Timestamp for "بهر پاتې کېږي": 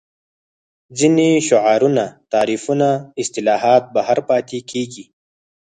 3.95-5.05